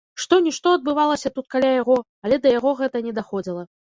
Што-нішто 0.23 0.71
адбывалася 0.77 1.31
тут 1.35 1.45
каля 1.55 1.69
яго, 1.81 1.97
але 2.27 2.39
да 2.47 2.55
яго 2.57 2.73
гэта 2.81 3.03
не 3.09 3.13
даходзіла. 3.19 3.63